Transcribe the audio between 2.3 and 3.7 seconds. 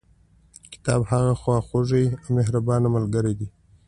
مهربانه ملګري دي.